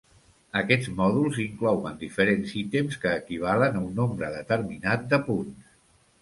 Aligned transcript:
Aquests 0.59 0.87
mòduls 1.01 1.35
inclouen 1.43 1.99
diferents 2.03 2.55
ítems 2.61 2.97
que 3.03 3.13
equivalen 3.19 3.79
a 3.79 3.85
un 3.89 3.93
nombre 4.01 4.31
determinat 4.39 5.07
de 5.15 5.21
punts. 5.29 5.71